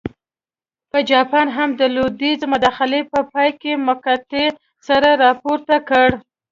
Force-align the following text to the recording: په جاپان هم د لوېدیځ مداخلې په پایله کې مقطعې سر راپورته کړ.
په 0.91 0.97
جاپان 1.11 1.47
هم 1.57 1.69
د 1.79 1.81
لوېدیځ 1.95 2.39
مداخلې 2.53 3.01
په 3.11 3.19
پایله 3.31 3.57
کې 3.61 3.73
مقطعې 3.87 4.47
سر 4.87 5.01
راپورته 5.23 5.75
کړ. 5.89 6.09